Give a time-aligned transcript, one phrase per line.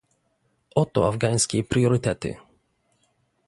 [0.75, 2.35] Oto afgańskie priorytety